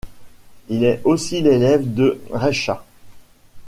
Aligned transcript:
Il 0.69 0.83
est 0.83 0.99
aussi 1.03 1.43
l'élève 1.43 1.93
de 1.93 2.19
Reicha. 2.33 2.83